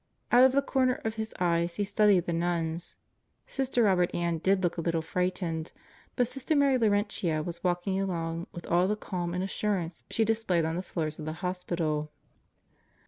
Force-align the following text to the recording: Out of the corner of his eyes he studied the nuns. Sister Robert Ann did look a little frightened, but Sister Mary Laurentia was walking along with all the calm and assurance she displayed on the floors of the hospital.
Out 0.31 0.43
of 0.43 0.53
the 0.53 0.63
corner 0.63 0.95
of 1.05 1.13
his 1.13 1.31
eyes 1.39 1.75
he 1.75 1.83
studied 1.83 2.25
the 2.25 2.33
nuns. 2.33 2.97
Sister 3.45 3.83
Robert 3.83 4.09
Ann 4.15 4.39
did 4.39 4.63
look 4.63 4.77
a 4.77 4.81
little 4.81 5.03
frightened, 5.03 5.71
but 6.15 6.25
Sister 6.27 6.55
Mary 6.55 6.79
Laurentia 6.79 7.43
was 7.43 7.63
walking 7.63 8.01
along 8.01 8.47
with 8.51 8.65
all 8.65 8.87
the 8.87 8.95
calm 8.95 9.35
and 9.35 9.43
assurance 9.43 10.03
she 10.09 10.25
displayed 10.25 10.65
on 10.65 10.75
the 10.75 10.81
floors 10.81 11.19
of 11.19 11.25
the 11.25 11.33
hospital. 11.45 12.09